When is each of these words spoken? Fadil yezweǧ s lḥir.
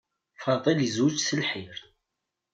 Fadil 0.41 0.79
yezweǧ 0.83 1.15
s 1.21 1.29
lḥir. 1.39 1.77